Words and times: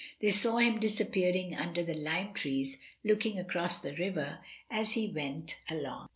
They 0.19 0.31
saw 0.31 0.57
him 0.57 0.79
disappearing 0.79 1.53
under 1.55 1.83
the 1.83 1.93
lime 1.93 2.33
trees, 2.33 2.81
looking 3.03 3.37
across 3.37 3.79
the 3.79 3.93
river 3.95 4.39
as 4.67 4.93
he 4.93 5.07
went 5.13 5.59
along. 5.69 6.09